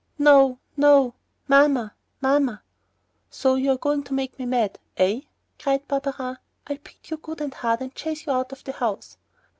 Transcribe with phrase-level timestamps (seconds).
[0.17, 1.13] "No, no.
[1.47, 1.93] Mamma!
[2.21, 2.63] Mamma!"
[3.29, 5.21] "So, you're going to make me mad, eh!"
[5.59, 6.39] cried Barberin.
[6.65, 9.17] "I'll beat you good and hard and chase you out of the house."